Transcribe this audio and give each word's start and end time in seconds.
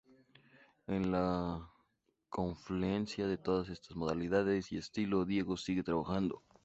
En 0.87 1.11
la 1.11 1.69
confluencia 2.27 3.27
de 3.27 3.37
todas 3.37 3.69
estas 3.69 3.95
modalidades 3.95 4.71
y 4.71 4.77
estilos, 4.77 5.27
Diego 5.27 5.57
sigue 5.57 5.83
trabajando. 5.83 6.41